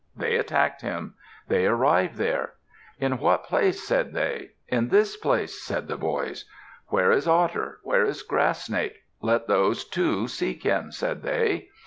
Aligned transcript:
They 0.17 0.35
attacked 0.35 0.81
him. 0.81 1.13
They 1.47 1.67
arrived 1.67 2.15
there. 2.15 2.53
"In 2.97 3.19
what 3.19 3.43
place?" 3.43 3.83
said 3.87 4.13
they. 4.15 4.53
"In 4.67 4.87
this 4.89 5.15
place," 5.15 5.61
said 5.63 5.87
the 5.87 5.95
boys. 5.95 6.45
"Where 6.87 7.11
is 7.11 7.27
Otter? 7.27 7.77
Where 7.83 8.03
is 8.05 8.23
Grass 8.23 8.65
Snake? 8.65 9.03
Let 9.21 9.47
those 9.47 9.85
two 9.85 10.27
seek 10.27 10.63
him," 10.63 10.91
said 10.91 11.21
they. 11.21 11.69